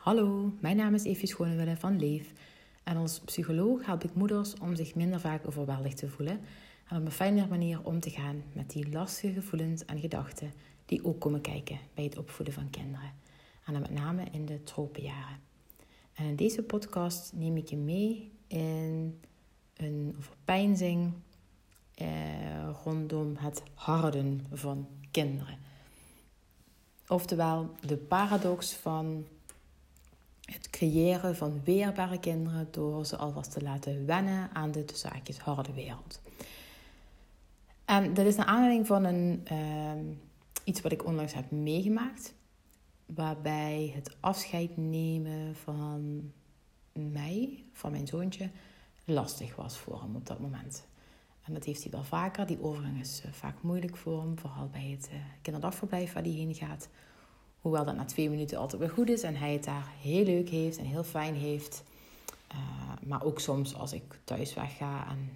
Hallo, 0.00 0.52
mijn 0.60 0.76
naam 0.76 0.94
is 0.94 1.04
Evie 1.04 1.28
Schonewille 1.28 1.76
van 1.76 1.98
Leef. 1.98 2.32
En 2.84 2.96
als 2.96 3.20
psycholoog 3.20 3.86
help 3.86 4.04
ik 4.04 4.14
moeders 4.14 4.54
om 4.54 4.74
zich 4.74 4.94
minder 4.94 5.20
vaak 5.20 5.46
overweldigd 5.46 5.96
te 5.96 6.08
voelen 6.08 6.40
en 6.88 6.96
op 6.96 7.04
een 7.04 7.10
fijnere 7.10 7.46
manier 7.46 7.84
om 7.84 8.00
te 8.00 8.10
gaan 8.10 8.42
met 8.52 8.70
die 8.70 8.90
lastige 8.90 9.32
gevoelens 9.32 9.84
en 9.84 10.00
gedachten 10.00 10.52
die 10.86 11.04
ook 11.04 11.20
komen 11.20 11.40
kijken 11.40 11.78
bij 11.94 12.04
het 12.04 12.18
opvoeden 12.18 12.54
van 12.54 12.70
kinderen. 12.70 13.12
En 13.66 13.72
dan 13.72 13.82
met 13.82 13.90
name 13.90 14.24
in 14.32 14.46
de 14.46 14.62
tropenjaren. 14.62 15.38
En 16.14 16.24
in 16.24 16.36
deze 16.36 16.62
podcast 16.62 17.32
neem 17.34 17.56
ik 17.56 17.68
je 17.68 17.76
mee 17.76 18.32
in 18.46 19.20
een 19.76 20.14
overpeinzing 20.18 21.12
eh, 21.94 22.06
rondom 22.84 23.36
het 23.36 23.62
harden 23.74 24.46
van 24.52 24.88
kinderen. 25.10 25.58
Oftewel 27.06 27.74
de 27.86 27.96
paradox 27.96 28.74
van 28.74 29.26
creëren 30.80 31.36
van 31.36 31.60
weerbare 31.64 32.20
kinderen 32.20 32.68
door 32.70 33.06
ze 33.06 33.16
alvast 33.16 33.50
te 33.50 33.62
laten 33.62 34.06
wennen 34.06 34.50
aan 34.52 34.70
de 34.70 34.84
zaakjes 34.94 35.38
harde 35.38 35.72
wereld. 35.72 36.20
En 37.84 38.14
dat 38.14 38.26
is 38.26 38.36
naar 38.36 38.46
aanleiding 38.46 38.86
van 38.86 39.04
een, 39.04 39.46
uh, 39.52 39.92
iets 40.64 40.80
wat 40.80 40.92
ik 40.92 41.04
onlangs 41.04 41.34
heb 41.34 41.50
meegemaakt, 41.50 42.34
waarbij 43.06 43.92
het 43.94 44.16
afscheid 44.20 44.76
nemen 44.76 45.56
van 45.56 46.32
mij, 46.92 47.64
van 47.72 47.90
mijn 47.90 48.06
zoontje, 48.06 48.50
lastig 49.04 49.56
was 49.56 49.78
voor 49.78 50.00
hem 50.00 50.16
op 50.16 50.26
dat 50.26 50.40
moment. 50.40 50.86
En 51.44 51.52
dat 51.52 51.64
heeft 51.64 51.82
hij 51.82 51.92
wel 51.92 52.04
vaker. 52.04 52.46
Die 52.46 52.62
overgang 52.62 53.00
is 53.00 53.22
uh, 53.26 53.32
vaak 53.32 53.62
moeilijk 53.62 53.96
voor 53.96 54.20
hem, 54.20 54.38
vooral 54.38 54.68
bij 54.68 54.96
het 54.98 55.10
uh, 55.12 55.18
kinderdagverblijf 55.42 56.12
waar 56.12 56.22
hij 56.22 56.32
heen 56.32 56.54
gaat. 56.54 56.88
Hoewel 57.60 57.84
dat 57.84 57.96
na 57.96 58.04
twee 58.04 58.30
minuten 58.30 58.58
altijd 58.58 58.80
weer 58.80 58.90
goed 58.90 59.08
is 59.08 59.22
en 59.22 59.36
hij 59.36 59.52
het 59.52 59.64
daar 59.64 59.92
heel 60.00 60.24
leuk 60.24 60.48
heeft 60.48 60.78
en 60.78 60.84
heel 60.84 61.04
fijn 61.04 61.34
heeft. 61.34 61.82
Uh, 62.52 62.58
maar 63.06 63.24
ook 63.24 63.40
soms 63.40 63.74
als 63.74 63.92
ik 63.92 64.20
thuis 64.24 64.54
wegga 64.54 65.08
en 65.08 65.30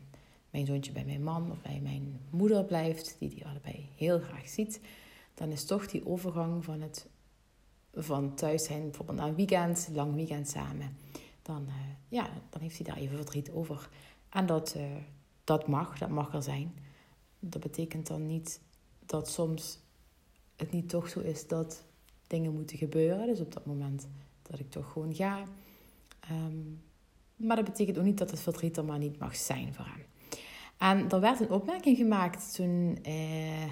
mijn 0.50 0.66
zoontje 0.66 0.92
bij 0.92 1.04
mijn 1.04 1.22
man 1.22 1.50
of 1.50 1.62
bij 1.62 1.80
mijn 1.82 2.20
moeder 2.30 2.64
blijft, 2.64 3.16
die 3.18 3.28
die 3.28 3.46
allebei 3.46 3.88
heel 3.96 4.20
graag 4.20 4.48
ziet, 4.48 4.80
dan 5.34 5.50
is 5.50 5.64
toch 5.64 5.86
die 5.86 6.06
overgang 6.06 6.64
van 6.64 6.80
het 6.80 7.06
van 7.94 8.34
thuis 8.34 8.64
zijn, 8.64 8.82
bijvoorbeeld 8.82 9.18
na 9.18 9.26
een 9.26 9.34
weekend, 9.34 9.88
lang 9.92 10.14
weekend 10.14 10.48
samen, 10.48 10.96
dan, 11.42 11.62
uh, 11.68 11.74
ja, 12.08 12.30
dan 12.50 12.60
heeft 12.60 12.76
hij 12.76 12.86
daar 12.86 12.96
even 12.96 13.16
verdriet 13.16 13.50
over. 13.50 13.88
En 14.28 14.46
dat, 14.46 14.74
uh, 14.76 14.84
dat 15.44 15.66
mag, 15.68 15.98
dat 15.98 16.08
mag 16.08 16.34
er 16.34 16.42
zijn. 16.42 16.74
Dat 17.38 17.60
betekent 17.60 18.06
dan 18.06 18.26
niet 18.26 18.60
dat 19.06 19.28
soms 19.28 19.78
het 20.56 20.70
niet 20.70 20.88
toch 20.88 21.08
zo 21.08 21.20
is 21.20 21.46
dat 21.46 21.84
dingen 22.26 22.54
moeten 22.54 22.78
gebeuren. 22.78 23.26
Dus 23.26 23.40
op 23.40 23.52
dat 23.52 23.66
moment 23.66 24.08
dat 24.42 24.58
ik 24.58 24.70
toch 24.70 24.92
gewoon 24.92 25.14
ga. 25.14 25.42
Um, 26.30 26.82
maar 27.36 27.56
dat 27.56 27.64
betekent 27.64 27.98
ook 27.98 28.04
niet 28.04 28.18
dat 28.18 28.30
het 28.30 28.40
verdriet 28.40 28.76
er 28.76 28.84
maar 28.84 28.98
niet 28.98 29.18
mag 29.18 29.36
zijn 29.36 29.74
voor 29.74 29.84
hem. 29.84 30.04
En 30.78 31.10
er 31.10 31.20
werd 31.20 31.40
een 31.40 31.50
opmerking 31.50 31.96
gemaakt 31.96 32.54
toen 32.54 32.98
eh, 33.02 33.12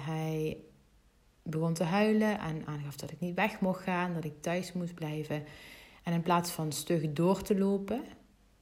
hij 0.05 0.57
begon 1.43 1.73
te 1.73 1.83
huilen 1.83 2.39
en 2.39 2.65
aangaf 2.65 2.95
dat 2.95 3.11
ik 3.11 3.19
niet 3.19 3.35
weg 3.35 3.59
mocht 3.59 3.83
gaan, 3.83 4.13
dat 4.13 4.23
ik 4.23 4.41
thuis 4.41 4.73
moest 4.73 4.93
blijven. 4.93 5.43
En 6.03 6.13
in 6.13 6.21
plaats 6.21 6.51
van 6.51 6.71
stug 6.71 7.13
door 7.13 7.41
te 7.41 7.57
lopen, 7.57 8.03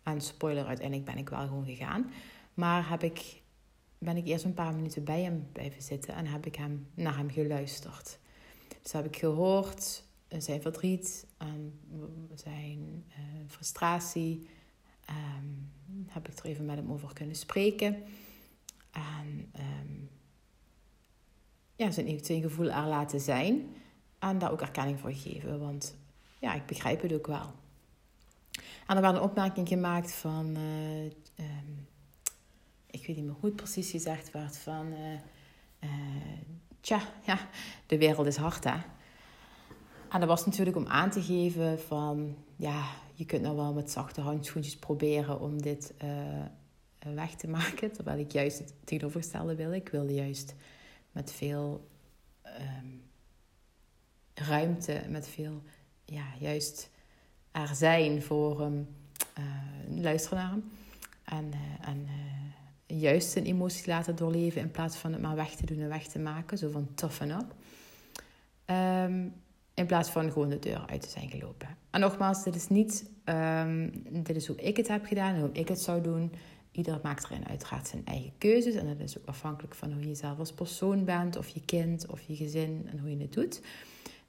en 0.03 0.21
spoiler, 0.21 0.65
uiteindelijk 0.65 1.07
ben 1.07 1.17
ik 1.17 1.29
wel 1.29 1.47
gewoon 1.47 1.65
gegaan, 1.65 2.11
maar 2.53 2.89
heb 2.89 3.03
ik, 3.03 3.41
ben 3.97 4.17
ik 4.17 4.27
eerst 4.27 4.45
een 4.45 4.53
paar 4.53 4.75
minuten 4.75 5.03
bij 5.03 5.21
hem 5.21 5.47
blijven 5.51 5.81
zitten 5.81 6.13
en 6.13 6.25
heb 6.25 6.45
ik 6.45 6.55
hem, 6.55 6.87
naar 6.93 7.17
hem 7.17 7.29
geluisterd. 7.29 8.19
Dus 8.81 8.91
heb 8.91 9.05
ik 9.05 9.17
gehoord 9.17 10.03
zijn 10.27 10.61
verdriet, 10.61 11.25
en 11.37 11.79
zijn 12.35 13.05
uh, 13.09 13.15
frustratie. 13.47 14.49
Um, 15.09 15.71
heb 16.07 16.27
ik 16.27 16.39
er 16.39 16.45
even 16.45 16.65
met 16.65 16.75
hem 16.75 16.91
over 16.91 17.13
kunnen 17.13 17.35
spreken. 17.35 18.03
En 18.91 19.51
um, 19.55 20.09
ja, 21.75 21.91
zijn, 21.91 22.25
zijn 22.25 22.41
gevoel 22.41 22.71
er 22.71 22.87
laten 22.87 23.19
zijn. 23.19 23.75
En 24.19 24.37
daar 24.37 24.51
ook 24.51 24.61
erkenning 24.61 24.99
voor 24.99 25.13
geven. 25.13 25.59
Want 25.59 25.95
ja, 26.39 26.53
ik 26.53 26.65
begrijp 26.65 27.01
het 27.01 27.13
ook 27.13 27.27
wel. 27.27 27.51
En 28.87 28.95
er 28.95 29.01
werd 29.01 29.15
een 29.15 29.21
opmerking 29.21 29.67
gemaakt 29.67 30.11
van... 30.11 30.55
Um, 30.55 31.87
ik 32.87 33.07
weet 33.07 33.15
niet 33.15 33.25
meer 33.25 33.35
hoe 33.39 33.45
het 33.45 33.55
precies 33.55 33.91
gezegd 33.91 34.31
werd. 34.31 34.57
Van... 34.57 34.93
tja, 36.81 37.01
ja, 37.25 37.37
de 37.85 37.97
wereld 37.97 38.27
is 38.27 38.35
hard, 38.35 38.63
hè. 38.63 38.75
En 40.09 40.19
dat 40.19 40.29
was 40.29 40.45
natuurlijk 40.45 40.77
om 40.77 40.87
aan 40.87 41.09
te 41.09 41.21
geven 41.21 41.79
van... 41.79 42.35
Ja, 42.55 42.83
je 43.13 43.25
kunt 43.25 43.41
nou 43.41 43.55
wel 43.55 43.73
met 43.73 43.91
zachte 43.91 44.21
handschoentjes 44.21 44.77
proberen 44.77 45.39
om 45.39 45.61
dit 45.61 45.93
uh, 46.03 47.15
weg 47.15 47.35
te 47.35 47.47
maken. 47.47 47.91
Terwijl 47.91 48.19
ik 48.19 48.31
juist 48.31 48.59
het 48.59 48.73
tegenovergestelde 48.83 49.55
wil. 49.55 49.73
Ik 49.73 49.89
wilde 49.89 50.13
juist 50.13 50.55
met 51.11 51.31
veel 51.31 51.87
um, 52.43 53.03
ruimte, 54.33 55.01
met 55.09 55.27
veel... 55.27 55.61
Ja, 56.05 56.25
juist 56.39 56.89
er 57.51 57.75
zijn 57.75 58.21
voor 58.21 58.61
hem. 58.61 58.95
Uh, 59.39 60.01
luisteren 60.01 60.37
naar 60.37 60.49
hem. 60.51 60.71
En, 61.23 61.51
uh, 61.53 61.87
en 61.87 62.07
juist 62.99 63.29
zijn 63.29 63.45
emoties 63.45 63.85
laten 63.85 64.15
doorleven 64.15 64.61
in 64.61 64.71
plaats 64.71 64.97
van 64.97 65.11
het 65.11 65.21
maar 65.21 65.35
weg 65.35 65.55
te 65.55 65.65
doen 65.65 65.79
en 65.79 65.89
weg 65.89 66.07
te 66.07 66.19
maken. 66.19 66.57
Zo 66.57 66.69
van 66.69 66.87
toughen 66.95 67.29
up. 67.29 67.55
Um, 68.65 69.33
in 69.73 69.85
plaats 69.85 70.09
van 70.09 70.31
gewoon 70.31 70.49
de 70.49 70.59
deur 70.59 70.83
uit 70.87 71.01
te 71.01 71.09
zijn 71.09 71.29
gelopen. 71.29 71.77
En 71.89 71.99
nogmaals, 71.99 72.43
dit 72.43 72.55
is 72.55 72.67
niet, 72.67 73.09
um, 73.25 74.03
dit 74.23 74.35
is 74.35 74.47
hoe 74.47 74.55
ik 74.55 74.77
het 74.77 74.87
heb 74.87 75.05
gedaan 75.05 75.33
en 75.33 75.39
hoe 75.41 75.51
ik 75.53 75.67
het 75.67 75.81
zou 75.81 76.01
doen. 76.01 76.31
Ieder 76.71 76.99
maakt 77.03 77.23
erin 77.23 77.47
uiteraard 77.47 77.87
zijn 77.87 78.05
eigen 78.05 78.31
keuzes. 78.37 78.75
En 78.75 78.87
dat 78.87 78.99
is 78.99 79.17
ook 79.17 79.25
afhankelijk 79.25 79.75
van 79.75 79.93
hoe 79.93 80.07
je 80.07 80.15
zelf 80.15 80.39
als 80.39 80.53
persoon 80.53 81.05
bent, 81.05 81.37
of 81.37 81.47
je 81.47 81.61
kind, 81.65 82.07
of 82.07 82.21
je 82.21 82.35
gezin 82.35 82.87
en 82.91 82.99
hoe 82.99 83.09
je 83.09 83.17
het 83.17 83.33
doet. 83.33 83.61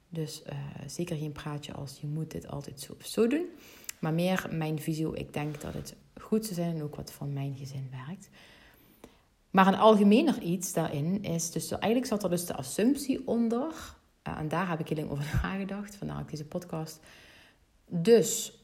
Dus 0.09 0.43
uh, 0.49 0.55
zeker 0.87 1.17
geen 1.17 1.31
praatje 1.31 1.73
als 1.73 1.97
je 2.01 2.07
moet 2.07 2.31
dit 2.31 2.47
altijd 2.47 2.79
zo 2.79 2.93
of 2.99 3.05
zo 3.05 3.27
doen. 3.27 3.45
Maar 3.99 4.13
meer 4.13 4.47
mijn 4.51 4.79
visie, 4.79 5.15
ik 5.15 5.33
denk 5.33 5.61
dat 5.61 5.73
het 5.73 5.95
goed 6.21 6.43
zou 6.43 6.55
zijn 6.55 6.75
en 6.75 6.83
ook 6.83 6.95
wat 6.95 7.11
van 7.11 7.33
mijn 7.33 7.55
gezin 7.57 7.89
werkt. 7.91 8.29
Maar 9.53 9.67
een 9.67 9.77
algemener 9.77 10.41
iets 10.41 10.73
daarin 10.73 11.23
is, 11.23 11.51
dus 11.51 11.71
eigenlijk 11.71 12.05
zat 12.05 12.23
er 12.23 12.29
dus 12.29 12.45
de 12.45 12.55
assumptie 12.55 13.27
onder, 13.27 13.95
en 14.21 14.47
daar 14.47 14.69
heb 14.69 14.79
ik 14.79 14.87
heel 14.87 14.97
lang 14.97 15.09
over 15.09 15.39
nagedacht, 15.43 15.95
vandaar 15.95 16.19
ook 16.19 16.29
deze 16.29 16.45
podcast. 16.45 16.99
Dus 17.87 18.59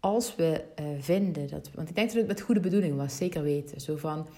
als 0.00 0.34
we 0.34 0.64
uh, 0.80 0.86
vinden 0.98 1.48
dat, 1.48 1.70
want 1.74 1.88
ik 1.88 1.94
denk 1.94 2.08
dat 2.08 2.16
het 2.16 2.26
met 2.26 2.40
goede 2.40 2.60
bedoeling 2.60 2.96
was, 2.96 3.16
zeker 3.16 3.42
weten, 3.42 3.80
zo 3.80 3.96
van, 3.96 4.28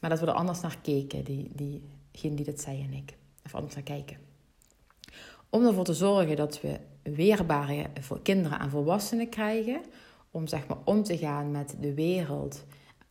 maar 0.00 0.10
dat 0.10 0.20
we 0.20 0.26
er 0.26 0.32
anders 0.32 0.60
naar 0.60 0.78
keken, 0.82 1.24
die, 1.24 1.50
diegene 1.54 2.34
die 2.34 2.44
dat 2.44 2.60
zei 2.60 2.82
en 2.82 2.92
ik, 2.92 3.16
of 3.44 3.54
anders 3.54 3.74
naar 3.74 3.84
kijken. 3.84 4.16
Om 5.50 5.66
ervoor 5.66 5.84
te 5.84 5.94
zorgen 5.94 6.36
dat 6.36 6.60
we 6.60 6.78
weerbare 7.02 7.86
voor 8.00 8.22
kinderen 8.22 8.60
en 8.60 8.70
volwassenen 8.70 9.28
krijgen, 9.28 9.80
om 10.30 10.46
zeg 10.46 10.66
maar 10.66 10.78
om 10.84 11.02
te 11.02 11.18
gaan 11.18 11.50
met 11.50 11.76
de 11.80 11.94
wereld 11.94 12.64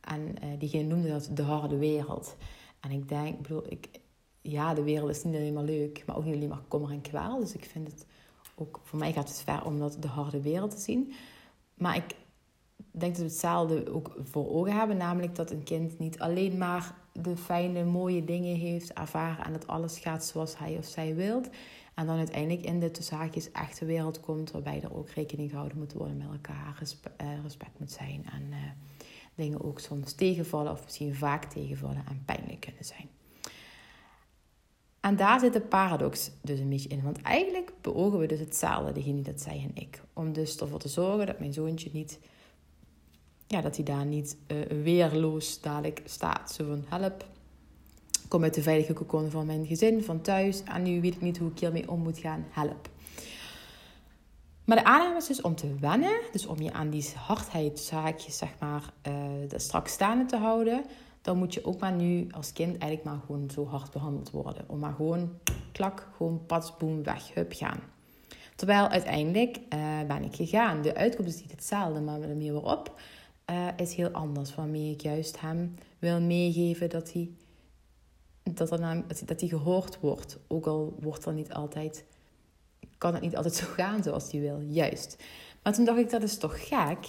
en 0.08 0.34
uh, 0.44 0.58
diegene 0.58 0.88
noemde 0.88 1.08
dat 1.08 1.30
de 1.32 1.42
harde 1.42 1.76
wereld. 1.76 2.36
En 2.80 2.90
ik 2.90 3.08
denk, 3.08 3.48
ik, 3.48 3.88
ja, 4.40 4.74
de 4.74 4.82
wereld 4.82 5.10
is 5.10 5.24
niet 5.24 5.34
alleen 5.34 5.52
maar 5.52 5.64
leuk, 5.64 6.02
maar 6.06 6.16
ook 6.16 6.24
niet 6.24 6.34
alleen 6.34 6.48
maar 6.48 6.62
kommer 6.68 6.90
en 6.90 7.00
kwaal. 7.00 7.38
Dus 7.38 7.54
ik 7.54 7.64
vind 7.64 7.86
het 7.86 8.06
ook, 8.54 8.80
voor 8.82 8.98
mij 8.98 9.12
gaat 9.12 9.28
het 9.28 9.42
ver 9.42 9.64
om 9.64 9.78
dat 9.78 9.96
de 10.00 10.08
harde 10.08 10.42
wereld 10.42 10.70
te 10.70 10.80
zien. 10.80 11.12
Maar 11.74 11.96
ik 11.96 12.16
denk 12.90 13.12
dat 13.12 13.22
we 13.22 13.28
hetzelfde 13.28 13.92
ook 13.92 14.16
voor 14.22 14.50
ogen 14.50 14.72
hebben, 14.72 14.96
namelijk 14.96 15.34
dat 15.34 15.50
een 15.50 15.62
kind 15.62 15.98
niet 15.98 16.18
alleen 16.18 16.58
maar 16.58 16.94
de 17.12 17.36
fijne, 17.36 17.84
mooie 17.84 18.24
dingen 18.24 18.56
heeft 18.56 18.92
ervaren 18.92 19.44
en 19.44 19.52
dat 19.52 19.66
alles 19.66 19.98
gaat 19.98 20.24
zoals 20.24 20.58
hij 20.58 20.76
of 20.76 20.84
zij 20.84 21.14
wilt. 21.14 21.48
En 21.94 22.06
dan 22.06 22.16
uiteindelijk 22.16 22.66
in 22.66 22.80
de 22.80 22.90
tussenhaakjes 22.90 23.52
echte 23.52 23.84
wereld 23.84 24.20
komt, 24.20 24.50
waarbij 24.50 24.82
er 24.82 24.96
ook 24.96 25.10
rekening 25.10 25.50
gehouden 25.50 25.78
moet 25.78 25.92
worden 25.92 26.16
met 26.16 26.26
elkaar, 26.32 26.76
respect, 26.78 27.22
uh, 27.22 27.28
respect 27.42 27.78
moet 27.78 27.90
zijn 27.90 28.24
en 28.32 28.42
uh, 28.50 28.56
dingen 29.38 29.64
ook 29.64 29.80
soms 29.80 30.12
tegenvallen 30.12 30.72
of 30.72 30.84
misschien 30.84 31.14
vaak 31.14 31.44
tegenvallen 31.44 32.04
en 32.08 32.22
pijnlijk 32.24 32.60
kunnen 32.60 32.84
zijn. 32.84 33.08
En 35.00 35.16
daar 35.16 35.40
zit 35.40 35.52
de 35.52 35.60
paradox 35.60 36.30
dus 36.42 36.58
een 36.58 36.68
beetje 36.68 36.88
in. 36.88 37.02
Want 37.02 37.22
eigenlijk 37.22 37.72
beogen 37.80 38.18
we 38.18 38.26
dus 38.26 38.38
hetzelfde, 38.38 38.92
degene 38.92 39.22
dat 39.22 39.40
zei 39.40 39.62
en 39.62 39.70
ik. 39.74 40.02
Om 40.12 40.32
dus 40.32 40.56
ervoor 40.56 40.78
te 40.78 40.88
zorgen 40.88 41.26
dat 41.26 41.38
mijn 41.38 41.52
zoontje 41.52 41.90
niet... 41.92 42.18
Ja, 43.46 43.60
dat 43.60 43.76
hij 43.76 43.84
daar 43.84 44.06
niet 44.06 44.36
uh, 44.46 44.82
weerloos 44.82 45.60
dadelijk 45.60 46.02
staat. 46.04 46.52
Zo 46.52 46.66
van, 46.66 46.84
help, 46.88 47.26
kom 48.28 48.42
uit 48.42 48.54
de 48.54 48.62
veilige 48.62 48.92
kokon 48.92 49.30
van 49.30 49.46
mijn 49.46 49.66
gezin, 49.66 50.04
van 50.04 50.20
thuis. 50.20 50.62
En 50.62 50.82
nu 50.82 51.00
weet 51.00 51.14
ik 51.14 51.20
niet 51.20 51.38
hoe 51.38 51.50
ik 51.50 51.58
hiermee 51.58 51.90
om 51.90 52.00
moet 52.00 52.18
gaan, 52.18 52.46
help. 52.50 52.88
Maar 54.68 54.76
de 54.76 54.84
aanname 54.84 55.16
is 55.16 55.26
dus 55.26 55.40
om 55.40 55.54
te 55.54 55.74
wennen. 55.80 56.20
Dus 56.32 56.46
om 56.46 56.60
je 56.60 56.72
aan 56.72 56.90
die 56.90 57.12
hardheidszaakjes, 57.16 58.38
zeg 58.38 58.50
maar, 58.60 58.92
uh, 59.08 59.12
straks 59.56 59.92
staande 59.92 60.24
te 60.24 60.36
houden 60.36 60.84
dan 61.28 61.38
moet 61.38 61.54
je 61.54 61.64
ook 61.64 61.80
maar 61.80 61.92
nu 61.92 62.26
als 62.30 62.52
kind 62.52 62.70
eigenlijk 62.70 63.04
maar 63.04 63.20
gewoon 63.26 63.50
zo 63.50 63.66
hard 63.66 63.90
behandeld 63.90 64.30
worden. 64.30 64.64
Om 64.66 64.78
maar 64.78 64.94
gewoon, 64.94 65.38
klak, 65.72 66.08
gewoon 66.16 66.46
pas, 66.46 66.76
boem, 66.76 67.02
weg, 67.02 67.34
hup, 67.34 67.52
gaan. 67.52 67.80
Terwijl 68.56 68.88
uiteindelijk 68.88 69.56
uh, 69.56 70.02
ben 70.06 70.24
ik 70.24 70.34
gegaan. 70.34 70.82
De 70.82 70.94
uitkomst 70.94 71.34
is 71.34 71.40
niet 71.40 71.50
hetzelfde, 71.50 72.00
maar 72.00 72.20
de 72.20 72.26
manier 72.26 72.52
waarop 72.52 73.00
uh, 73.50 73.68
is 73.76 73.94
heel 73.94 74.10
anders. 74.10 74.54
Waarmee 74.54 74.90
ik 74.90 75.00
juist 75.00 75.40
hem 75.40 75.74
wil 75.98 76.20
meegeven 76.20 76.90
dat 76.90 77.12
hij, 77.12 77.30
dat, 78.42 78.68
dat 79.24 79.40
hij 79.40 79.48
gehoord 79.48 80.00
wordt. 80.00 80.38
Ook 80.46 80.66
al 80.66 80.96
wordt 81.00 81.24
er 81.24 81.32
niet 81.32 81.52
altijd, 81.52 82.04
kan 82.98 83.12
het 83.12 83.22
niet 83.22 83.36
altijd 83.36 83.54
zo 83.54 83.66
gaan 83.66 84.02
zoals 84.02 84.30
hij 84.30 84.40
wil. 84.40 84.60
Juist. 84.60 85.16
Maar 85.62 85.72
toen 85.72 85.84
dacht 85.84 85.98
ik, 85.98 86.10
dat 86.10 86.22
is 86.22 86.38
toch 86.38 86.68
gek? 86.68 87.06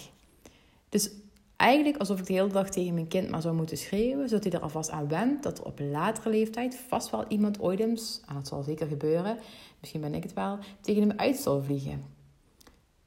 Dus 0.88 1.10
eigenlijk 1.56 1.96
alsof 1.96 2.18
ik 2.18 2.26
de 2.26 2.32
hele 2.32 2.48
dag 2.48 2.70
tegen 2.70 2.94
mijn 2.94 3.08
kind 3.08 3.30
maar 3.30 3.42
zou 3.42 3.54
moeten 3.54 3.76
schreeuwen, 3.76 4.28
zodat 4.28 4.44
hij 4.44 4.52
er 4.52 4.60
alvast 4.60 4.90
aan 4.90 5.08
went 5.08 5.42
dat 5.42 5.58
er 5.58 5.64
op 5.64 5.80
latere 5.80 6.30
leeftijd 6.30 6.74
vast 6.88 7.10
wel 7.10 7.24
iemand 7.28 7.60
ooit 7.60 7.80
eens, 7.80 8.20
en 8.26 8.34
dat 8.34 8.48
zal 8.48 8.62
zeker 8.62 8.86
gebeuren, 8.86 9.38
misschien 9.80 10.00
ben 10.00 10.14
ik 10.14 10.22
het 10.22 10.32
wel, 10.32 10.58
tegen 10.80 11.08
hem 11.08 11.18
uit 11.18 11.36
zal 11.36 11.62
vliegen. 11.62 12.04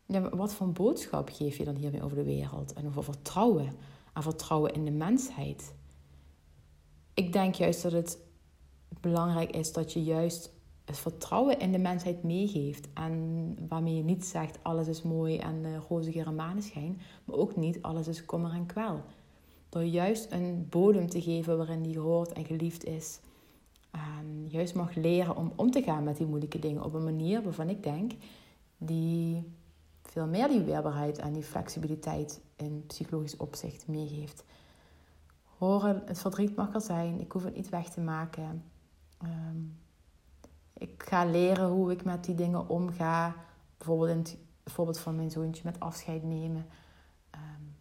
Ja, 0.05 0.29
wat 0.29 0.53
voor 0.53 0.71
boodschap 0.71 1.29
geef 1.29 1.57
je 1.57 1.63
dan 1.63 1.75
hiermee 1.75 2.03
over 2.03 2.17
de 2.17 2.23
wereld 2.23 2.73
en 2.73 2.87
over 2.87 3.03
vertrouwen 3.03 3.71
en 4.13 4.23
vertrouwen 4.23 4.73
in 4.73 4.85
de 4.85 4.91
mensheid? 4.91 5.73
Ik 7.13 7.33
denk 7.33 7.55
juist 7.55 7.81
dat 7.81 7.91
het 7.91 8.17
belangrijk 9.01 9.51
is 9.51 9.71
dat 9.71 9.93
je 9.93 10.03
juist 10.03 10.52
het 10.85 10.97
vertrouwen 10.97 11.59
in 11.59 11.71
de 11.71 11.77
mensheid 11.77 12.23
meegeeft. 12.23 12.87
En 12.93 13.55
waarmee 13.67 13.95
je 13.95 14.03
niet 14.03 14.25
zegt 14.25 14.59
alles 14.61 14.87
is 14.87 15.01
mooi 15.01 15.37
en 15.37 15.63
uh, 15.63 15.77
roze 15.89 16.11
geur 16.11 16.27
en 16.27 16.35
maneschijn. 16.35 17.01
Maar 17.25 17.35
ook 17.35 17.55
niet 17.55 17.81
alles 17.81 18.07
is 18.07 18.25
kommer 18.25 18.51
en 18.51 18.65
kwel. 18.65 19.01
Door 19.69 19.83
juist 19.83 20.31
een 20.31 20.67
bodem 20.69 21.09
te 21.09 21.21
geven 21.21 21.57
waarin 21.57 21.81
die 21.81 21.93
gehoord 21.93 22.31
en 22.31 22.45
geliefd 22.45 22.85
is. 22.85 23.19
En 23.91 24.47
juist 24.47 24.75
mag 24.75 24.95
leren 24.95 25.37
om 25.37 25.53
om 25.55 25.71
te 25.71 25.81
gaan 25.81 26.03
met 26.03 26.17
die 26.17 26.27
moeilijke 26.27 26.59
dingen 26.59 26.83
op 26.83 26.93
een 26.93 27.03
manier 27.03 27.43
waarvan 27.43 27.69
ik 27.69 27.83
denk 27.83 28.11
die 28.77 29.43
veel 30.01 30.27
meer 30.27 30.47
die 30.47 30.61
weerbaarheid 30.61 31.17
en 31.17 31.33
die 31.33 31.43
flexibiliteit 31.43 32.41
in 32.55 32.83
psychologisch 32.87 33.37
opzicht 33.37 33.87
meegeeft. 33.87 34.43
Horen, 35.57 36.01
het 36.05 36.19
verdriet 36.19 36.55
mag 36.55 36.73
er 36.73 36.81
zijn, 36.81 37.19
ik 37.19 37.31
hoef 37.31 37.43
het 37.43 37.55
niet 37.55 37.69
weg 37.69 37.89
te 37.89 38.01
maken. 38.01 38.63
Um, 39.23 39.77
ik 40.83 41.03
ga 41.03 41.25
leren 41.25 41.69
hoe 41.69 41.91
ik 41.91 42.03
met 42.03 42.23
die 42.23 42.35
dingen 42.35 42.69
omga. 42.69 43.35
Bijvoorbeeld 43.77 44.09
in 44.09 44.17
het 44.17 44.37
voorbeeld 44.65 44.99
van 44.99 45.15
mijn 45.15 45.31
zoontje 45.31 45.61
met 45.65 45.79
afscheid 45.79 46.23
nemen. 46.23 46.65
Um, 47.35 47.75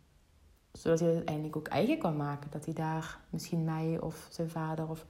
zodat 0.72 0.98
hij 0.98 1.08
het 1.08 1.16
uiteindelijk 1.16 1.56
ook 1.56 1.68
eigen 1.68 1.98
kan 1.98 2.16
maken. 2.16 2.50
Dat 2.50 2.64
hij 2.64 2.74
daar 2.74 3.20
misschien 3.30 3.64
mij 3.64 4.00
of 4.00 4.26
zijn 4.30 4.50
vader 4.50 4.88
of 4.88 5.06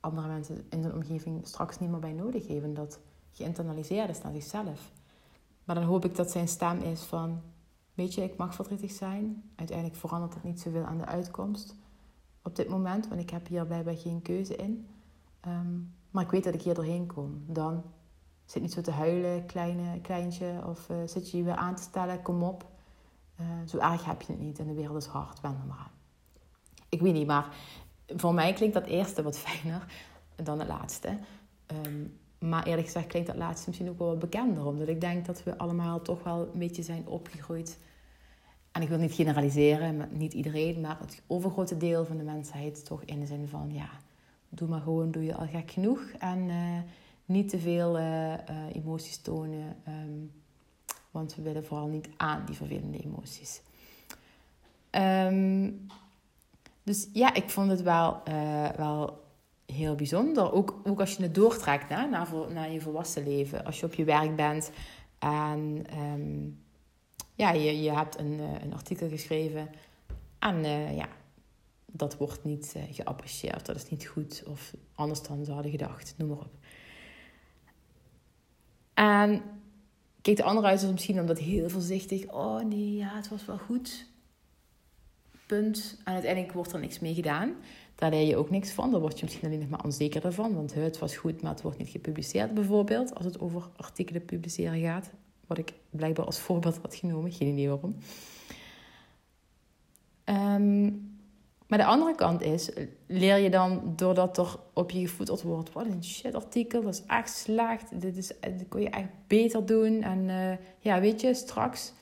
andere 0.00 0.28
mensen 0.28 0.66
in 0.70 0.82
zijn 0.82 0.94
omgeving 0.94 1.46
straks 1.46 1.78
niet 1.78 1.90
meer 1.90 1.98
bij 1.98 2.12
nodig 2.12 2.46
heeft. 2.46 2.76
Dat 2.76 2.98
geïnternaliseerd 3.32 4.08
is 4.08 4.22
naar 4.22 4.32
zichzelf. 4.32 4.92
Maar 5.64 5.74
dan 5.74 5.84
hoop 5.84 6.04
ik 6.04 6.16
dat 6.16 6.30
zijn 6.30 6.48
stem 6.48 6.80
is 6.80 7.02
van... 7.02 7.40
Weet 7.94 8.14
je, 8.14 8.22
ik 8.22 8.36
mag 8.36 8.54
verdrietig 8.54 8.90
zijn. 8.90 9.50
Uiteindelijk 9.54 9.98
verandert 9.98 10.34
het 10.34 10.44
niet 10.44 10.60
zoveel 10.60 10.84
aan 10.84 10.98
de 10.98 11.04
uitkomst 11.04 11.74
op 12.42 12.56
dit 12.56 12.68
moment. 12.68 13.08
Want 13.08 13.20
ik 13.20 13.30
heb 13.30 13.46
hier 13.46 13.66
blijkbaar 13.66 13.96
geen 13.96 14.22
keuze 14.22 14.56
in. 14.56 14.86
Um, 15.46 15.94
maar 16.14 16.24
ik 16.24 16.30
weet 16.30 16.44
dat 16.44 16.54
ik 16.54 16.62
hier 16.62 16.74
doorheen 16.74 17.06
kom. 17.06 17.44
Dan 17.46 17.82
zit 18.44 18.62
niet 18.62 18.72
zo 18.72 18.80
te 18.80 18.90
huilen, 18.90 19.46
kleine, 19.46 20.00
kleintje. 20.00 20.62
Of 20.66 20.88
uh, 20.88 20.96
zit 21.04 21.30
je 21.30 21.36
je 21.36 21.42
weer 21.42 21.54
aan 21.54 21.74
te 21.74 21.82
stellen, 21.82 22.22
kom 22.22 22.42
op. 22.42 22.66
Uh, 23.40 23.46
zo 23.66 23.78
erg 23.78 24.04
heb 24.04 24.22
je 24.22 24.32
het 24.32 24.40
niet 24.40 24.58
en 24.58 24.66
de 24.66 24.74
wereld 24.74 24.96
is 24.96 25.06
hard, 25.06 25.40
wend 25.40 25.58
er 25.58 25.66
maar. 25.66 25.90
Ik 26.88 27.00
weet 27.00 27.12
niet, 27.12 27.26
maar 27.26 27.56
voor 28.06 28.34
mij 28.34 28.52
klinkt 28.52 28.74
dat 28.74 28.86
eerste 28.86 29.22
wat 29.22 29.38
fijner 29.38 29.86
dan 30.36 30.58
het 30.58 30.68
laatste. 30.68 31.18
Um, 31.86 32.18
maar 32.38 32.64
eerlijk 32.64 32.86
gezegd 32.86 33.06
klinkt 33.06 33.28
dat 33.28 33.36
laatste 33.36 33.68
misschien 33.68 33.90
ook 33.90 33.98
wel 33.98 34.08
wat 34.08 34.18
bekender. 34.18 34.66
Omdat 34.66 34.88
ik 34.88 35.00
denk 35.00 35.26
dat 35.26 35.42
we 35.42 35.58
allemaal 35.58 36.02
toch 36.02 36.22
wel 36.22 36.48
een 36.52 36.58
beetje 36.58 36.82
zijn 36.82 37.06
opgegroeid. 37.06 37.78
En 38.72 38.82
ik 38.82 38.88
wil 38.88 38.98
niet 38.98 39.14
generaliseren, 39.14 39.96
met 39.96 40.12
niet 40.12 40.32
iedereen, 40.32 40.80
maar 40.80 40.98
het 41.00 41.22
overgrote 41.26 41.76
deel 41.76 42.04
van 42.04 42.16
de 42.16 42.24
mensheid 42.24 42.84
toch 42.84 43.02
in 43.02 43.20
de 43.20 43.26
zin 43.26 43.48
van 43.48 43.72
ja 43.72 43.88
doe 44.54 44.68
maar 44.68 44.80
gewoon, 44.80 45.10
doe 45.10 45.24
je 45.24 45.34
al 45.34 45.46
gek 45.46 45.70
genoeg. 45.70 46.00
En 46.18 46.48
uh, 46.48 46.78
niet 47.24 47.48
te 47.48 47.58
veel 47.58 47.98
uh, 47.98 48.32
uh, 48.32 48.36
emoties 48.72 49.18
tonen. 49.18 49.76
Um, 49.88 50.32
want 51.10 51.34
we 51.34 51.42
willen 51.42 51.64
vooral 51.64 51.86
niet 51.86 52.08
aan 52.16 52.44
die 52.46 52.54
vervelende 52.54 52.98
emoties. 52.98 53.62
Um, 54.90 55.86
dus 56.82 57.08
ja, 57.12 57.34
ik 57.34 57.50
vond 57.50 57.70
het 57.70 57.82
wel, 57.82 58.22
wel 58.76 59.22
heel 59.66 59.94
bijzonder. 59.94 60.52
Ook, 60.52 60.80
ook 60.84 61.00
als 61.00 61.16
je 61.16 61.22
het 61.22 61.34
doortrekt 61.34 61.88
hè, 61.88 62.06
naar, 62.06 62.28
naar 62.52 62.70
je 62.70 62.80
volwassen 62.80 63.24
leven. 63.24 63.64
Als 63.64 63.80
je 63.80 63.86
op 63.86 63.94
je 63.94 64.04
werk 64.04 64.36
bent 64.36 64.70
en 65.18 65.84
um, 65.98 66.62
ja, 67.34 67.50
je, 67.50 67.82
je 67.82 67.92
hebt 67.92 68.18
een, 68.18 68.38
een 68.62 68.74
artikel 68.74 69.08
geschreven. 69.08 69.68
En 70.38 70.64
ja, 70.94 71.08
dat 71.96 72.16
wordt 72.16 72.44
niet 72.44 72.74
uh, 72.76 72.82
geapprecieerd, 72.90 73.66
dat 73.66 73.76
is 73.76 73.88
niet 73.88 74.06
goed 74.06 74.42
of 74.46 74.74
anders 74.94 75.22
dan 75.22 75.44
ze 75.44 75.52
hadden 75.52 75.70
gedacht, 75.70 76.14
noem 76.18 76.28
maar 76.28 76.38
op. 76.38 76.52
En 78.94 79.42
kijk, 80.20 80.36
de 80.36 80.42
andere 80.42 80.66
uit 80.66 80.90
misschien 80.90 81.20
omdat 81.20 81.38
heel 81.38 81.68
voorzichtig, 81.68 82.32
oh 82.32 82.60
nee, 82.60 82.94
ja, 82.94 83.16
het 83.16 83.28
was 83.28 83.44
wel 83.44 83.58
goed. 83.58 84.06
Punt. 85.46 86.00
En 86.04 86.12
uiteindelijk 86.12 86.52
wordt 86.52 86.72
er 86.72 86.80
niks 86.80 86.98
mee 86.98 87.14
gedaan. 87.14 87.54
Daar 87.94 88.10
leer 88.10 88.26
je 88.26 88.36
ook 88.36 88.50
niks 88.50 88.70
van. 88.70 88.90
Daar 88.90 89.00
word 89.00 89.18
je 89.18 89.24
misschien 89.24 89.46
alleen 89.46 89.58
nog 89.58 89.68
maar 89.68 89.84
onzekerder 89.84 90.32
van. 90.32 90.54
Want 90.54 90.74
het 90.74 90.98
was 90.98 91.16
goed, 91.16 91.42
maar 91.42 91.52
het 91.52 91.62
wordt 91.62 91.78
niet 91.78 91.88
gepubliceerd 91.88 92.54
bijvoorbeeld. 92.54 93.14
Als 93.14 93.24
het 93.24 93.40
over 93.40 93.68
artikelen 93.76 94.24
publiceren 94.24 94.80
gaat. 94.80 95.10
Wat 95.46 95.58
ik 95.58 95.72
blijkbaar 95.90 96.26
als 96.26 96.38
voorbeeld 96.38 96.78
had 96.82 96.94
genomen. 96.94 97.32
Geen 97.32 97.48
idee 97.48 97.68
waarom. 97.68 97.96
Um, 100.24 101.13
maar 101.74 101.84
de 101.84 101.90
andere 101.90 102.14
kant 102.14 102.42
is, 102.42 102.70
leer 103.06 103.36
je 103.36 103.50
dan 103.50 103.92
doordat 103.96 104.38
er 104.38 104.56
op 104.72 104.90
je 104.90 105.00
gevoeterd 105.00 105.42
wordt, 105.42 105.72
wat 105.72 105.86
een 105.86 106.04
shit 106.04 106.34
artikel, 106.34 106.82
dat 106.82 106.94
is 106.94 107.02
echt 107.06 107.36
slecht, 107.36 108.00
dit, 108.00 108.16
is, 108.16 108.32
dit 108.40 108.68
kon 108.68 108.80
je 108.80 108.90
echt 108.90 109.08
beter 109.26 109.66
doen. 109.66 110.02
En 110.02 110.18
uh, 110.28 110.56
ja, 110.78 111.00
weet 111.00 111.20
je, 111.20 111.34
straks, 111.34 111.92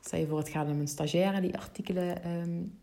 stel 0.00 0.18
je 0.18 0.26
voor 0.26 0.38
het 0.38 0.48
gaat 0.48 0.66
om 0.66 0.80
een 0.80 0.88
stagiaire 0.88 1.40
die 1.40 1.56
artikelen 1.56 2.30
um, 2.30 2.78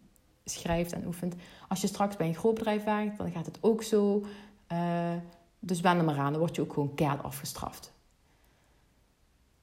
schrijft 0.46 0.94
en 0.94 1.06
oefent. 1.06 1.36
Als 1.68 1.82
je 1.82 1.88
straks 1.88 2.16
bij 2.16 2.28
een 2.28 2.36
groot 2.36 2.54
bedrijf 2.54 2.84
werkt, 2.84 3.18
dan 3.18 3.32
gaat 3.32 3.46
het 3.46 3.58
ook 3.62 3.84
zo. 3.84 4.26
Uh, 4.72 5.14
dus 5.60 5.82
ben 5.82 5.98
er 5.98 6.04
maar 6.04 6.20
aan, 6.20 6.32
dan 6.32 6.42
word 6.42 6.56
je 6.56 6.62
ook 6.62 6.74
gewoon 6.74 6.96
keihard 6.96 7.24
afgestraft. 7.24 7.94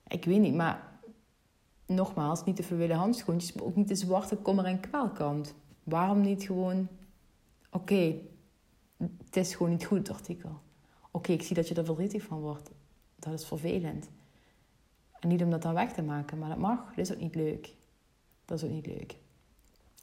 Ik 0.08 0.24
weet 0.24 0.40
niet, 0.40 0.54
maar 0.54 0.88
nogmaals, 1.86 2.44
niet 2.44 2.56
de 2.56 2.62
verwille 2.62 2.94
handschoentjes, 2.94 3.52
maar 3.52 3.64
ook 3.64 3.76
niet 3.76 3.88
de 3.88 3.94
zwarte 3.94 4.36
kommer 4.36 4.64
en 4.64 4.80
kwelkant. 4.80 5.54
Waarom 5.88 6.20
niet 6.20 6.42
gewoon, 6.42 6.88
oké, 7.70 8.14
het 9.24 9.36
is 9.36 9.54
gewoon 9.54 9.72
niet 9.72 9.84
goed, 9.84 9.98
het 9.98 10.10
artikel. 10.10 10.60
Oké, 11.10 11.32
ik 11.32 11.42
zie 11.42 11.56
dat 11.56 11.68
je 11.68 11.74
er 11.74 11.84
verdrietig 11.84 12.22
van 12.22 12.40
wordt. 12.40 12.70
Dat 13.16 13.32
is 13.32 13.46
vervelend. 13.46 14.08
En 15.20 15.28
niet 15.28 15.42
om 15.42 15.50
dat 15.50 15.62
dan 15.62 15.74
weg 15.74 15.92
te 15.92 16.02
maken, 16.02 16.38
maar 16.38 16.48
dat 16.48 16.58
mag. 16.58 16.88
Dat 16.88 16.98
is 16.98 17.12
ook 17.12 17.20
niet 17.20 17.34
leuk. 17.34 17.74
Dat 18.44 18.58
is 18.58 18.64
ook 18.64 18.70
niet 18.70 18.86
leuk. 18.86 19.16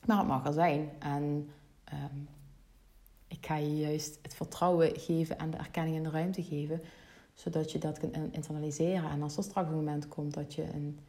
Maar 0.06 0.18
het 0.18 0.28
mag 0.28 0.46
er 0.46 0.54
zijn. 0.54 0.90
En 1.00 1.50
ehm, 1.84 2.18
ik 3.28 3.46
ga 3.46 3.56
je 3.56 3.78
juist 3.78 4.20
het 4.22 4.34
vertrouwen 4.34 5.00
geven 5.00 5.38
en 5.38 5.52
de 5.52 5.58
erkenning 5.58 5.98
en 5.98 6.04
de 6.04 6.10
ruimte 6.10 6.44
geven, 6.44 6.82
zodat 7.34 7.72
je 7.72 7.80
dat 7.80 8.00
kunt 8.00 8.16
internaliseren. 8.32 9.10
En 9.10 9.22
als 9.22 9.38
er 9.38 9.44
straks 9.44 9.70
een 9.70 9.76
moment 9.76 10.08
komt 10.08 10.34
dat 10.34 10.54
je 10.54 10.64
een, 10.74 11.00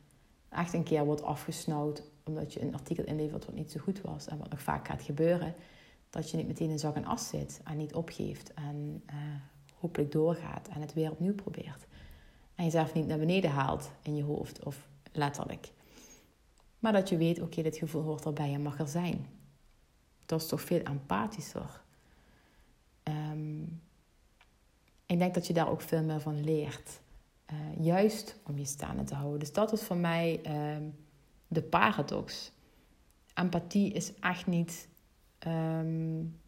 echt 0.48 0.72
een 0.72 0.82
keer 0.84 1.04
wordt 1.04 1.22
afgesnauwd 1.22 2.02
omdat 2.26 2.52
je 2.52 2.62
een 2.62 2.74
artikel 2.74 3.04
inlevert 3.04 3.44
wat 3.44 3.54
niet 3.54 3.70
zo 3.70 3.80
goed 3.80 4.00
was. 4.00 4.26
En 4.26 4.38
wat 4.38 4.50
nog 4.50 4.62
vaak 4.62 4.86
gaat 4.86 5.02
gebeuren, 5.02 5.54
dat 6.10 6.30
je 6.30 6.36
niet 6.36 6.46
meteen 6.46 6.70
in 6.70 6.78
zak 6.78 6.94
en 6.96 7.04
as 7.04 7.28
zit 7.28 7.60
en 7.64 7.76
niet 7.76 7.94
opgeeft. 7.94 8.54
En 8.54 9.02
uh, 9.10 9.16
hopelijk 9.74 10.12
doorgaat 10.12 10.68
en 10.68 10.80
het 10.80 10.94
weer 10.94 11.10
opnieuw 11.10 11.34
probeert. 11.34 11.86
En 12.54 12.64
jezelf 12.64 12.94
niet 12.94 13.06
naar 13.06 13.18
beneden 13.18 13.50
haalt 13.50 13.90
in 14.02 14.16
je 14.16 14.22
hoofd 14.22 14.64
of 14.64 14.88
letterlijk. 15.12 15.72
Maar 16.78 16.92
dat 16.92 17.08
je 17.08 17.16
weet, 17.16 17.40
oké, 17.40 17.62
dit 17.62 17.76
gevoel 17.76 18.02
hoort 18.02 18.24
erbij 18.24 18.54
en 18.54 18.62
mag 18.62 18.78
er 18.78 18.88
zijn. 18.88 19.26
Dat 20.26 20.40
is 20.40 20.48
toch 20.48 20.60
veel 20.60 20.80
empathischer. 20.80 21.82
Um, 23.02 23.82
ik 25.06 25.18
denk 25.18 25.34
dat 25.34 25.46
je 25.46 25.52
daar 25.52 25.70
ook 25.70 25.80
veel 25.80 26.02
meer 26.02 26.20
van 26.20 26.44
leert. 26.44 27.00
Uh, 27.52 27.84
juist 27.84 28.36
om 28.46 28.58
je 28.58 28.64
staande 28.64 29.04
te 29.04 29.14
houden. 29.14 29.38
Dus 29.38 29.52
dat 29.52 29.72
is 29.72 29.82
voor 29.82 29.96
mij 29.96 30.40
um, 30.76 30.94
de 31.48 31.62
paradox. 31.62 32.52
Empathie 33.34 33.92
is 33.92 34.12
echt 34.20 34.46
niet. 34.46 34.88
Um, 35.46 36.38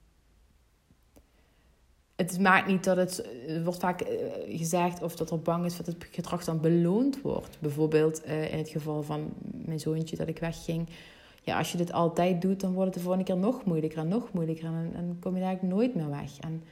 het 2.17 2.41
maakt 2.41 2.67
niet 2.67 2.85
dat 2.85 2.97
het. 2.97 3.27
Er 3.49 3.65
wordt 3.65 3.79
vaak 3.79 4.03
uh, 4.03 4.09
gezegd 4.59 5.03
of 5.03 5.17
dat 5.17 5.31
er 5.31 5.41
bang 5.41 5.65
is 5.65 5.77
dat 5.77 5.87
het 5.87 6.07
gedrag 6.11 6.45
dan 6.45 6.61
beloond 6.61 7.21
wordt. 7.21 7.59
Bijvoorbeeld 7.61 8.27
uh, 8.27 8.53
in 8.53 8.59
het 8.59 8.69
geval 8.69 9.03
van 9.03 9.33
mijn 9.43 9.81
zoontje 9.81 10.17
dat 10.17 10.29
ik 10.29 10.39
wegging. 10.39 10.89
Ja, 11.43 11.59
als 11.59 11.73
je 11.73 11.79
dit 11.79 11.93
altijd 11.93 12.43
doet, 12.43 12.61
dan 12.61 12.73
wordt 12.73 12.87
het 12.87 12.95
de 12.95 13.01
volgende 13.01 13.25
keer 13.25 13.37
nog 13.37 13.65
moeilijker 13.65 13.99
en 13.99 14.09
nog 14.09 14.33
moeilijker. 14.33 14.65
En 14.65 14.93
dan 14.93 15.17
kom 15.21 15.37
je 15.37 15.43
eigenlijk 15.43 15.75
nooit 15.75 15.95
meer 15.95 16.11
weg. 16.11 16.39
En 16.39 16.63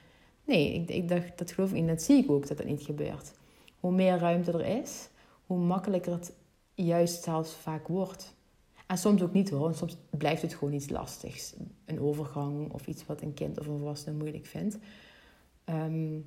nee, 0.45 0.75
ik, 0.75 0.88
ik 0.88 1.09
dacht, 1.09 1.38
dat 1.38 1.50
geloof 1.50 1.71
ik 1.71 1.76
niet. 1.76 1.88
Dat 1.88 2.02
zie 2.02 2.23
ik 2.23 2.30
ook 2.30 2.49
dat 2.49 2.56
dat 2.56 2.66
niet 2.66 2.83
gebeurt. 2.83 3.33
Hoe 3.80 3.92
meer 3.92 4.18
ruimte 4.18 4.52
er 4.52 4.80
is, 4.80 5.09
hoe 5.47 5.59
makkelijker 5.59 6.12
het 6.12 6.33
juist 6.76 7.23
zelfs 7.23 7.52
vaak 7.52 7.88
wordt. 7.88 8.35
En 8.87 8.99
soms 8.99 9.23
ook 9.23 9.33
niet 9.33 9.50
hoor, 9.50 9.75
soms 9.75 9.97
blijft 10.11 10.42
het 10.42 10.54
gewoon 10.54 10.75
iets 10.75 10.88
lastigs. 10.88 11.54
Een 11.85 12.00
overgang 12.00 12.73
of 12.73 12.87
iets 12.87 13.06
wat 13.06 13.23
een 13.23 13.35
kind 13.35 13.59
of 13.59 13.66
een 13.66 13.78
volwassene 13.78 14.16
moeilijk 14.16 14.47
vindt. 14.47 14.78
Ehm, 15.64 16.18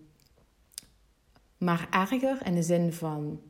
maar 1.58 1.88
erger 1.92 2.46
in 2.46 2.56
de 2.56 2.64
zin 2.64 2.94
van 2.94 3.42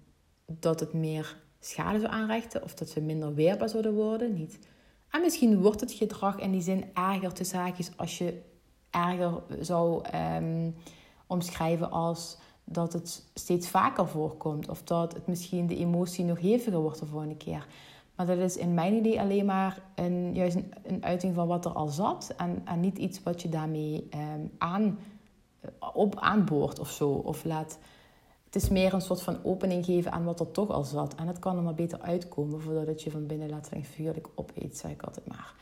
dat 0.46 0.80
het 0.80 0.94
meer 0.94 1.38
schade 1.60 2.00
zou 2.00 2.12
aanrichten 2.12 2.64
of 2.64 2.74
dat 2.74 2.90
ze 2.90 3.02
minder 3.02 3.34
weerbaar 3.34 3.70
zouden 3.70 3.94
worden, 3.94 4.34
niet. 4.34 4.60
En 5.10 5.22
misschien 5.22 5.62
wordt 5.62 5.82
het 5.82 5.92
gedrag 5.92 6.40
in 6.40 6.52
die 6.52 6.62
zin 6.62 6.86
erger 6.94 7.34
te 7.34 7.44
zaakjes 7.44 7.92
als 7.96 8.18
je 8.18 8.42
erger 8.90 9.42
zou 9.60 10.06
um, 10.16 10.76
omschrijven 11.28 11.92
als 11.92 12.38
dat 12.72 12.94
het 12.94 13.24
steeds 13.34 13.70
vaker 13.70 14.08
voorkomt. 14.08 14.70
Of 14.70 14.84
dat 14.84 15.14
het 15.14 15.28
misschien 15.28 15.68
de 15.68 15.78
emotie 15.78 16.26
nog 16.26 16.40
heviger 16.40 16.80
wordt 16.80 17.00
de 17.00 17.06
volgende 17.06 17.38
keer. 17.38 17.68
Maar 18.16 18.26
dat 18.26 18.38
is 18.38 18.58
in 18.58 18.74
mijn 18.74 18.94
idee 18.94 19.20
alleen 19.20 19.46
maar 19.46 19.82
een, 19.96 20.34
juist 20.34 20.58
een, 20.84 21.04
uiting 21.04 21.36
van 21.36 21.48
wat 21.48 21.66
er 21.66 21.72
al 21.72 21.88
zat. 21.88 22.34
En, 22.38 22.62
en 22.66 22.80
niet 22.80 22.98
iets 22.98 23.24
wat 23.24 23.42
je 23.42 23.50
daarmee 23.50 24.08
um, 24.14 24.52
aan, 24.58 25.00
op 25.94 26.20
aanboort 26.20 26.80
of 26.80 26.90
zo. 26.90 27.10
Of 27.10 27.44
laat, 27.44 27.80
het 28.46 28.56
is 28.56 28.70
meer 28.70 28.94
een 28.94 29.02
soort 29.02 29.22
van 29.22 29.44
opening 29.44 29.86
geven 29.86 30.12
aan 30.12 30.24
wat 30.24 30.40
er 30.40 30.52
toch 30.52 30.70
al 30.70 30.84
zat. 30.84 31.16
En 31.16 31.28
het 31.28 31.40
kan 31.40 31.58
er 31.58 31.64
maar 31.64 31.74
beter 31.74 32.00
uitkomen 32.02 32.62
voordat 32.62 33.02
je 33.02 33.12
van 33.12 33.26
binnen 33.26 33.50
letterlijk 33.50 33.86
figuurlijk 33.86 34.30
opeet, 34.36 34.78
zeg 34.78 34.92
ik 34.92 35.04
altijd 35.04 35.28
maar. 35.28 35.54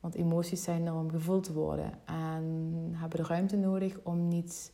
Want 0.00 0.14
emoties 0.14 0.62
zijn 0.62 0.86
er 0.86 0.94
om 0.94 1.10
gevoeld 1.10 1.44
te 1.44 1.52
worden. 1.52 1.92
En 2.04 2.90
hebben 2.92 3.20
de 3.20 3.26
ruimte 3.26 3.56
nodig 3.56 3.98
om 4.02 4.28
niet 4.28 4.72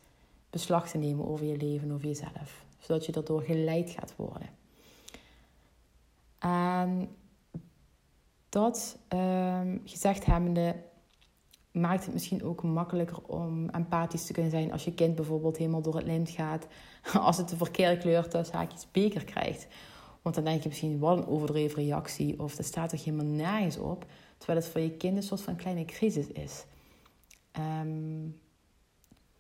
beslag 0.51 0.89
te 0.89 0.99
nemen 0.99 1.29
over 1.29 1.47
je 1.47 1.57
leven, 1.57 1.93
over 1.93 2.07
jezelf. 2.07 2.65
Zodat 2.79 3.07
je 3.07 3.13
daardoor 3.13 3.43
geleid 3.43 3.91
gaat 3.91 4.17
worden. 4.17 4.49
En 6.39 7.09
dat 8.49 8.99
um, 9.09 9.83
gezegd 9.85 10.27
hebbende 10.27 10.77
maakt 11.73 12.05
het 12.05 12.13
misschien 12.13 12.43
ook 12.45 12.63
makkelijker 12.63 13.23
om 13.23 13.69
empathisch 13.69 14.27
te 14.27 14.33
kunnen 14.33 14.51
zijn 14.51 14.73
als 14.73 14.85
je 14.85 14.95
kind 14.95 15.15
bijvoorbeeld 15.15 15.57
helemaal 15.57 15.83
door 15.83 15.97
het 15.97 16.07
lint 16.07 16.31
gaat. 16.31 16.67
Als 17.13 17.37
het 17.37 17.49
de 17.49 17.57
verkeerde 17.57 17.99
kleur 17.99 18.29
tussen 18.29 18.57
haakjes 18.57 18.87
beker 18.93 19.25
krijgt. 19.25 19.67
Want 20.23 20.35
dan 20.35 20.45
denk 20.45 20.63
je 20.63 20.69
misschien, 20.69 20.99
wat 20.99 21.19
een 21.19 21.27
overdreven 21.27 21.83
reactie. 21.83 22.41
Of 22.41 22.57
dat 22.57 22.67
staat 22.67 22.91
toch 22.91 23.05
helemaal 23.05 23.27
nergens 23.27 23.79
op. 23.79 24.07
Terwijl 24.39 24.59
het 24.59 24.69
voor 24.69 24.81
je 24.81 24.91
kind 24.91 25.17
een 25.17 25.23
soort 25.23 25.41
van 25.41 25.57
kleine 25.57 25.85
crisis 25.85 26.27
is. 26.27 26.65
Um, 27.59 28.41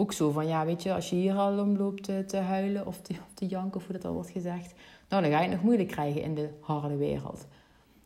ook 0.01 0.13
zo 0.13 0.31
van, 0.31 0.47
ja, 0.47 0.65
weet 0.65 0.83
je, 0.83 0.95
als 0.95 1.11
je 1.11 1.17
hier 1.17 1.35
al 1.35 1.59
om 1.59 1.77
loopt 1.77 2.03
te, 2.03 2.25
te 2.27 2.37
huilen 2.37 2.87
of 2.87 3.01
te, 3.35 3.47
janken, 3.47 3.81
of 3.81 3.87
hoe 3.87 3.93
dat 3.93 4.05
al 4.05 4.13
wordt 4.13 4.31
gezegd, 4.31 4.75
nou, 5.09 5.23
dan 5.23 5.31
ga 5.31 5.39
je 5.39 5.45
het 5.45 5.53
nog 5.53 5.63
moeilijk 5.63 5.89
krijgen 5.89 6.23
in 6.23 6.35
de 6.35 6.51
harde 6.61 6.97
wereld. 6.97 7.47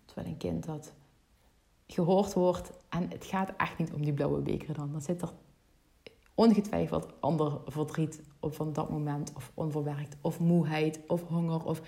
Terwijl 0.05 0.29
een 0.29 0.37
kind 0.37 0.67
dat 0.67 0.93
gehoord 1.87 2.33
wordt 2.33 2.73
en 2.89 3.11
het 3.11 3.25
gaat 3.25 3.53
echt 3.57 3.79
niet 3.79 3.93
om 3.93 4.03
die 4.03 4.13
blauwe 4.13 4.41
beker 4.41 4.75
dan. 4.75 4.93
Dan 4.93 5.01
zit 5.01 5.23
er 5.23 5.33
ongetwijfeld 6.35 7.07
ander 7.21 7.59
verdriet 7.67 8.23
op 8.41 8.55
van 8.55 8.73
dat 8.73 8.91
moment, 8.91 9.33
of 9.35 9.51
onverwerkt, 9.55 10.17
of 10.21 10.41
moeheid, 10.41 11.01
of 11.07 11.23
honger, 11.23 11.65
of 11.65 11.81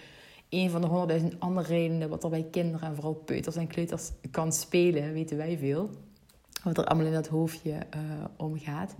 een 0.49 0.71
van 0.71 0.81
de 0.81 0.87
honderdduizend 0.87 1.41
andere 1.41 1.67
redenen 1.67 2.09
wat 2.09 2.25
er 2.25 2.31
bij 2.31 2.47
kinderen 2.51 2.89
en 2.89 2.95
vooral 2.95 3.15
peuters 3.15 3.57
en 3.57 3.67
kleuters 3.67 4.13
kan 4.31 4.53
spelen, 4.53 5.13
weten 5.13 5.37
wij 5.37 5.59
veel. 5.59 5.91
Wat 6.63 6.79
er 6.79 6.85
allemaal 6.85 7.07
in 7.07 7.13
dat 7.13 7.29
hoofdje 7.29 7.71
uh, 7.71 8.25
omgaat. 8.37 8.95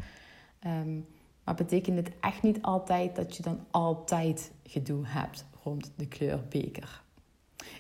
Um, 0.67 1.07
maar 1.45 1.55
betekent 1.55 1.97
het 1.97 2.11
echt 2.21 2.43
niet 2.43 2.63
altijd 2.63 3.17
dat 3.17 3.37
je 3.37 3.43
dan 3.43 3.61
altijd 3.71 4.53
gedoe 4.65 5.07
hebt 5.07 5.45
rond 5.63 5.93
de 5.97 6.09
kleur 6.09 6.41
beker. 6.49 7.03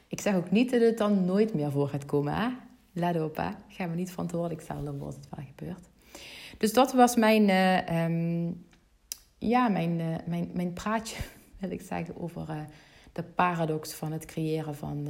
Ik 0.09 0.21
zeg 0.21 0.35
ook 0.35 0.51
niet 0.51 0.71
dat 0.71 0.81
het 0.81 0.99
dan 0.99 1.25
nooit 1.25 1.55
meer 1.55 1.71
voor 1.71 1.89
gaat 1.89 2.05
komen. 2.05 2.35
Hè? 2.35 2.49
Let 2.93 3.21
op, 3.23 3.37
hè? 3.37 3.49
ga 3.69 3.87
me 3.87 3.95
niet 3.95 4.11
verantwoordelijk 4.11 4.61
stellen 4.61 4.85
dan 4.85 4.99
wordt 4.99 5.17
het 5.17 5.29
wel 5.37 5.45
gebeurd. 5.57 5.89
Dus 6.59 6.73
dat 6.73 6.93
was 6.93 7.17
mijn, 7.17 7.49
uh, 7.49 8.05
um, 8.05 8.67
ja, 9.39 9.69
mijn, 9.69 10.01
uh, 10.01 10.17
mijn, 10.27 10.51
mijn 10.55 10.73
praatje, 10.73 11.17
wil 11.61 11.71
ik 11.71 11.81
zeggen, 11.81 12.21
over 12.21 12.49
uh, 12.49 12.61
de 13.13 13.23
paradox 13.23 13.95
van 13.95 14.13
het 14.13 14.25
creëren 14.25 14.75
van 14.75 15.09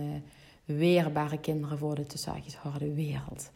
weerbare 0.65 1.39
kinderen 1.39 1.79
voor 1.79 1.95
de 1.95 2.07
tussenhaakjes 2.07 2.55
harde 2.55 2.93
wereld. 2.95 3.51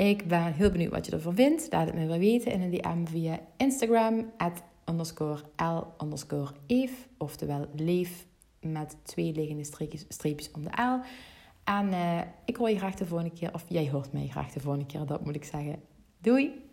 Ik 0.00 0.26
ben 0.26 0.52
heel 0.52 0.70
benieuwd 0.70 0.90
wat 0.90 1.06
je 1.06 1.12
ervan 1.12 1.34
vindt. 1.34 1.66
Laat 1.70 1.86
het 1.86 1.94
me 1.94 2.06
wel 2.06 2.18
weten 2.18 2.52
in 2.52 2.60
een 2.60 2.70
DM 2.70 3.06
via 3.06 3.40
Instagram, 3.56 4.30
at 4.36 4.62
underscore 4.84 5.40
L 5.56 6.02
underscore 6.02 6.50
oftewel 7.18 7.66
leef 7.76 8.26
met 8.60 8.96
twee 9.02 9.32
liggende 9.32 9.64
streepjes, 10.08 10.50
om 10.50 10.64
de 10.64 10.82
L. 10.82 11.00
En 11.64 11.86
uh, 11.86 12.20
ik 12.44 12.56
hoor 12.56 12.70
je 12.70 12.78
graag 12.78 12.94
de 12.94 13.06
volgende 13.06 13.34
keer, 13.34 13.54
of 13.54 13.64
jij 13.68 13.90
hoort 13.90 14.12
mij 14.12 14.26
graag 14.26 14.52
de 14.52 14.60
volgende 14.60 14.86
keer, 14.86 15.06
dat 15.06 15.24
moet 15.24 15.34
ik 15.34 15.44
zeggen. 15.44 15.82
Doei! 16.18 16.69